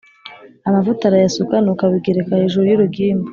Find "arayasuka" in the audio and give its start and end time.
1.05-1.55